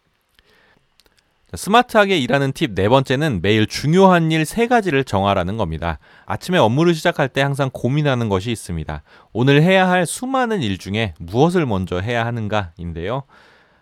[1.51, 5.99] 자, 스마트하게 일하는 팁 네 번째는 매일 중요한 일 세 가지를 정하라는 겁니다.
[6.27, 9.03] 아침에 업무를 시작할 때 항상 고민하는 것이 있습니다.
[9.33, 13.25] 오늘 해야 할 수많은 일 중에 무엇을 먼저 해야 하는가인데요.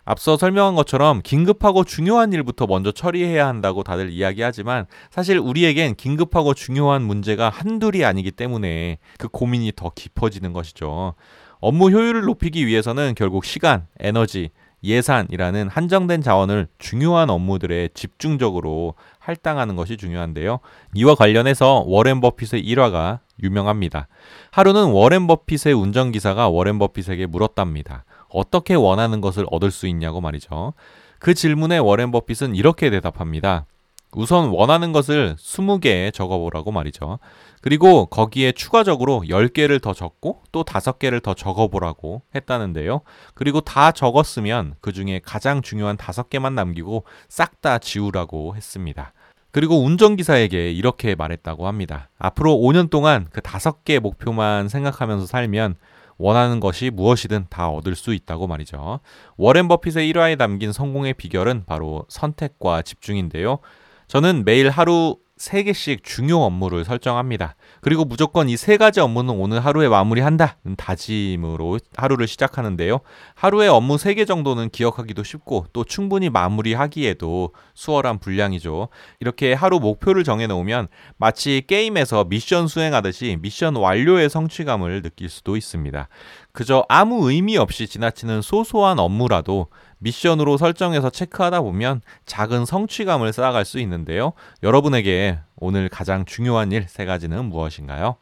[0.05, 7.01] 앞서 설명한 것처럼 긴급하고 중요한 일부터 먼저 처리해야 한다고 다들 이야기하지만 사실 우리에겐 긴급하고 중요한
[7.01, 11.15] 문제가 한둘이 아니기 때문에 그 고민이 더 깊어지는 것이죠.
[11.59, 14.51] 업무 효율을 높이기 위해서는 결국 시간, 에너지,
[14.83, 20.59] 예산이라는 한정된 자원을 중요한 업무들에 집중적으로 할당하는 것이 중요한데요.
[20.93, 24.07] 이와 관련해서 워렌 버핏의 일화가 유명합니다.
[24.51, 28.05] 하루는 워렌 버핏의 운전기사가 워렌 버핏에게 물었답니다.
[28.35, 30.73] 어떻게 원하는 것을 얻을 수 있냐고 말이죠.
[31.19, 33.65] 그 질문에 워렌 버핏은 이렇게 대답합니다.
[34.11, 37.19] 우선 원하는 것을 20개에 적어보라고 말이죠.
[37.61, 43.01] 그리고 거기에 추가적으로 10개를 더 적고 또 5개를 더 적어보라고 했다는데요.
[43.33, 49.13] 그리고 다 적었으면 그 중에 가장 중요한 5개만 남기고 싹 다 지우라고 했습니다.
[49.51, 52.09] 그리고 운전기사에게 이렇게 말했다고 합니다.
[52.19, 55.75] 앞으로 5년 동안 그 5개 목표만 생각하면서 살면
[56.17, 58.99] 원하는 것이 무엇이든 다 얻을 수 있다고 말이죠.
[59.37, 63.59] 워렌 버핏의 일화에 담긴 성공의 비결은 바로 선택과 집중인데요.
[64.07, 67.55] 저는 매일 하루 3개씩 중요 업무를 설정합니다.
[67.85, 73.01] 그리고 무조건 이 세 가지 업무는 오늘 하루에 마무리한다는 다짐으로 하루를 시작하는데요.
[73.35, 78.87] 하루에 업무 3개 정도는 기억하기도 쉽고 또 충분히 마무리하기에도 수월한 분량이죠.
[79.19, 86.07] 이렇게 하루 목표를 정해 놓으면 마치 게임에서 미션 수행하듯이 미션 완료의 성취감을 느낄 수도 있습니다.
[86.53, 89.67] 그저 아무 의미 없이 지나치는 소소한 업무라도
[89.99, 94.33] 미션으로 설정해서 체크하다 보면 작은 성취감을 쌓아갈 수 있는데요.
[94.63, 98.17] 여러분에게 오늘 가장 중요한 일 세 가지는 무엇인가요?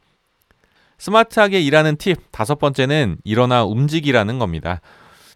[0.97, 4.81] 스마트하게 일하는 팁 다섯 번째는 일어나 움직이라는 겁니다.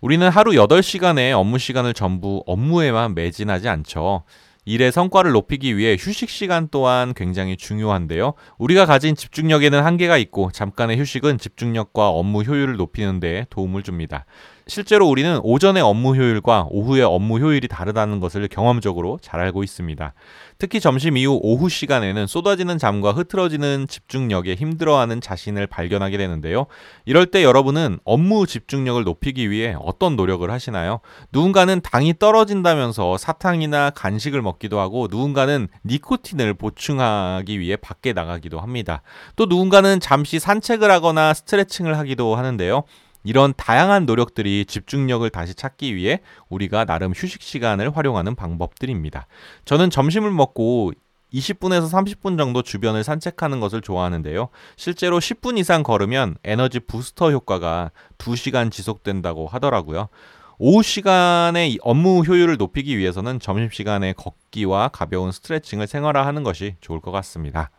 [0.01, 4.23] 우리는 하루 8시간의 업무 시간을 전부 업무에만 매진하지 않죠.
[4.65, 8.33] 일의 성과를 높이기 위해 휴식 시간 또한 굉장히 중요한데요.
[8.57, 14.25] 우리가 가진 집중력에는 한계가 있고 잠깐의 휴식은 집중력과 업무 효율을 높이는 데 도움을 줍니다.
[14.67, 20.13] 실제로 우리는 오전의 업무 효율과 오후의 업무 효율이 다르다는 것을 경험적으로 잘 알고 있습니다.
[20.57, 26.65] 특히 점심 이후 오후 시간에는 쏟아지는 잠과 흐트러지는 집중력에 힘들어하는 자신을 발견하게 되는데요.
[27.05, 30.99] 이럴 때 여러분은 업무 집중력을 높이기 위해 어떤 노력을 하시나요?
[31.31, 39.01] 누군가는 당이 떨어진다면서 사탕이나 간식을 먹기도 하고 누군가는 니코틴을 보충하기 위해 밖에 나가기도 합니다.
[39.35, 42.83] 또 누군가는 잠시 산책을 하거나 스트레칭을 하기도 하는데요.
[43.27, 49.27] 이런 다양한 노력들이 집중력을 다시 찾기 위해 우리가 나름 휴식 시간을 활용하는 방법들입니다.
[49.65, 50.93] 저는 점심을 먹고
[51.33, 54.47] 20분에서 30분 정도 주변을 산책하는 것을 좋아하는데요.
[54.77, 60.07] 실제로 10분 이상 걸으면 에너지 부스터 효과가 2시간 지속된다고 하더라고요.
[60.57, 67.71] 오후 시간에 업무 효율을 높이기 위해서는 점심시간에 걷기와 가벼운 스트레칭을 생활화하는 것이 좋을 것 같습니다.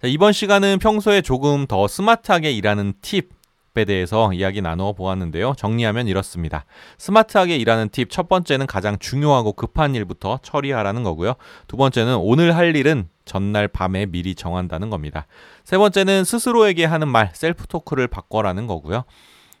[0.00, 3.37] 자, 이번 시간은 평소에 조금 더 스마트하게 일하는 팁
[3.76, 5.52] 에 대해서 이야기 나누어 보았는데요.
[5.56, 6.64] 정리하면 이렇습니다.
[6.96, 11.34] 스마트하게 일하는 팁 첫 번째는 가장 중요하고 급한 일부터 처리하라는 거고요.
[11.68, 15.26] 두 번째는 오늘 할 일은 전날 밤에 미리 정한다는 겁니다.
[15.62, 19.04] 세 번째는 스스로에게 하는 말, 셀프 토크를 바꿔라는 거고요.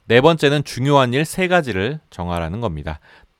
[0.06, 2.98] 네 번째는 중요한 일 세 가지를 정하라는 겁니다.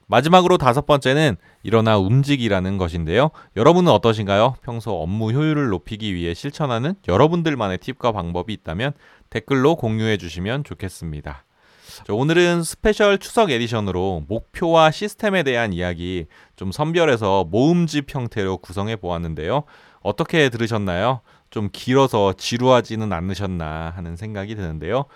[0.09, 3.31] 마지막으로 다섯 번째는 일어나 움직이라는 것인데요.
[3.57, 4.57] 여러분은 어떠신가요?
[4.63, 8.93] 평소 업무 효율을 높이기 위해 실천하는 여러분들만의 팁과 방법이 있다면
[9.31, 11.45] 댓글로 공유해 주시면 좋겠습니다.
[12.09, 19.65] 오늘은 special 추석 edition으로 목표와 시스템에 대한 이야기 좀 선별해서 모음집 형태로 구성해 보았는데요.
[20.01, 21.21] 어떻게 들으셨나요?
[21.51, 25.07] 좀 길어서 지루하지는 않으셨나 하는 생각이 드는데요.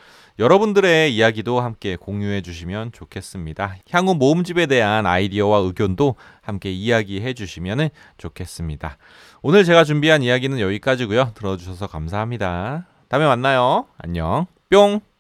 [0.43, 3.77] 여러분들의 이야기도 함께 공유해 주시면 좋겠습니다.
[3.93, 8.99] 향후 모음집에 대한 아이디어와 의견도 함께 이야기해 주시면 좋겠습니다.
[9.43, 11.31] 오늘 제가 준비한 이야기는 여기까지고요.
[11.37, 12.89] 들어주셔서 감사합니다.
[13.09, 13.87] 다음에 만나요.
[13.99, 14.47] 안녕.
[14.69, 15.12] 뿅!